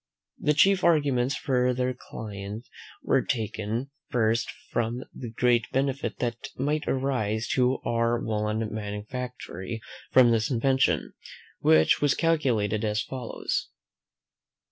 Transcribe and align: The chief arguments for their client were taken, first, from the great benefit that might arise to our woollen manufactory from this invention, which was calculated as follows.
The 0.39 0.55
chief 0.55 0.83
arguments 0.83 1.35
for 1.35 1.75
their 1.75 1.93
client 1.93 2.67
were 3.03 3.21
taken, 3.21 3.91
first, 4.09 4.49
from 4.71 5.03
the 5.13 5.29
great 5.29 5.69
benefit 5.71 6.17
that 6.17 6.49
might 6.57 6.87
arise 6.87 7.47
to 7.49 7.77
our 7.85 8.19
woollen 8.19 8.73
manufactory 8.73 9.79
from 10.11 10.31
this 10.31 10.49
invention, 10.49 11.13
which 11.59 12.01
was 12.01 12.15
calculated 12.15 12.83
as 12.83 13.03
follows. 13.03 13.69